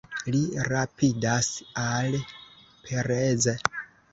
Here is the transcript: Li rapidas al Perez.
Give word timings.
Li 0.35 0.39
rapidas 0.67 1.49
al 1.83 2.17
Perez. 2.89 3.49